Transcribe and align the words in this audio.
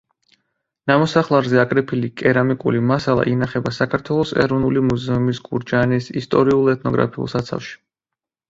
ნამოსახლარზე 0.91 1.59
აკრეფილი 1.63 2.09
კერამიკული 2.21 2.81
მასალა 2.93 3.27
ინახება 3.33 3.75
საქართველოს 3.77 4.33
ეროვნული 4.45 4.83
მუზეუმის 4.89 5.43
გურჯაანის 5.51 6.11
ისტორიულ-ეთნოგრაფიულ 6.23 7.35
საცავში. 7.37 7.79